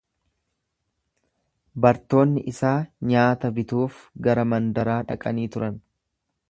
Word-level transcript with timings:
Bartoonni 1.85 2.43
isaa 2.53 2.73
nyaata 3.11 3.55
bituuf 3.59 4.01
gara 4.29 4.49
mandaraa 4.55 4.99
dhaqanii 5.13 5.49
turan. 5.57 5.81